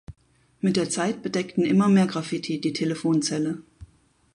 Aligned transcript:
Mit 0.61 0.77
der 0.77 0.89
Zeit 0.89 1.21
bedeckten 1.21 1.63
immer 1.63 1.87
mehr 1.87 2.07
Graffiti 2.07 2.59
die 2.59 2.73
Telefonzelle. 2.73 3.61